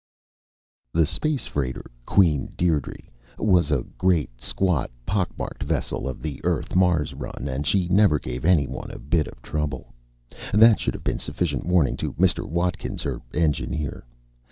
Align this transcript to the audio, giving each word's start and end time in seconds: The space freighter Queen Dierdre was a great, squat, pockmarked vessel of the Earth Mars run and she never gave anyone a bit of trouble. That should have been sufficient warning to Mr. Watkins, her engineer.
The 0.93 1.05
space 1.05 1.45
freighter 1.45 1.83
Queen 2.07 2.51
Dierdre 2.57 3.03
was 3.37 3.69
a 3.69 3.83
great, 3.99 4.41
squat, 4.41 4.89
pockmarked 5.05 5.61
vessel 5.61 6.09
of 6.09 6.23
the 6.23 6.41
Earth 6.43 6.75
Mars 6.75 7.13
run 7.13 7.47
and 7.47 7.67
she 7.67 7.87
never 7.87 8.17
gave 8.17 8.43
anyone 8.43 8.89
a 8.89 8.97
bit 8.97 9.27
of 9.27 9.39
trouble. 9.43 9.93
That 10.55 10.79
should 10.79 10.95
have 10.95 11.03
been 11.03 11.19
sufficient 11.19 11.67
warning 11.67 11.97
to 11.97 12.13
Mr. 12.13 12.49
Watkins, 12.49 13.03
her 13.03 13.21
engineer. 13.35 14.03